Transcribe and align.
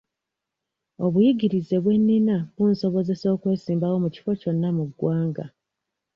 Obuyigirize 1.05 1.75
bwe 1.83 1.95
nnina 1.99 2.37
bunsobozesa 2.55 3.25
okwesimbawo 3.35 3.95
ku 4.03 4.09
kifo 4.15 4.31
kyonna 4.41 4.69
mu 4.77 4.83
ggwanga. 4.89 5.45